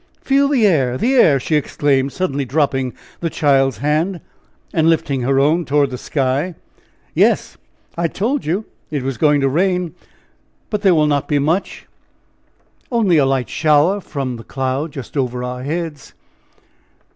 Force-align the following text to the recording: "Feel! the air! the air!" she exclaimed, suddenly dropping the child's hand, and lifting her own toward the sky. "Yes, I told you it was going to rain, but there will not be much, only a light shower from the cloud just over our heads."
"Feel! 0.19 0.47
the 0.47 0.65
air! 0.65 0.97
the 0.97 1.13
air!" 1.13 1.39
she 1.39 1.55
exclaimed, 1.55 2.11
suddenly 2.11 2.43
dropping 2.43 2.93
the 3.19 3.29
child's 3.29 3.77
hand, 3.77 4.19
and 4.73 4.89
lifting 4.89 5.21
her 5.21 5.39
own 5.39 5.63
toward 5.63 5.91
the 5.91 5.95
sky. 5.99 6.55
"Yes, 7.13 7.55
I 7.95 8.07
told 8.07 8.43
you 8.43 8.65
it 8.89 9.03
was 9.03 9.19
going 9.19 9.41
to 9.41 9.47
rain, 9.47 9.93
but 10.71 10.81
there 10.81 10.95
will 10.95 11.05
not 11.05 11.27
be 11.27 11.37
much, 11.37 11.85
only 12.91 13.17
a 13.17 13.27
light 13.27 13.47
shower 13.47 14.01
from 14.01 14.37
the 14.37 14.43
cloud 14.43 14.91
just 14.91 15.15
over 15.15 15.43
our 15.43 15.61
heads." 15.61 16.15